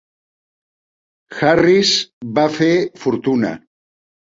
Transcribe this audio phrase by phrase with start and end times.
[1.41, 1.93] Harris
[2.41, 2.73] va fer
[3.05, 3.55] fortuna.